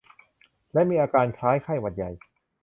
[0.73, 2.09] และมีอาการคล้ายไข้หวัดใหญ่